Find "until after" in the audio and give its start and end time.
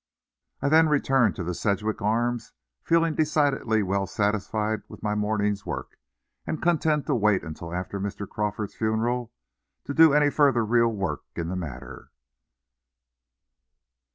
7.43-7.99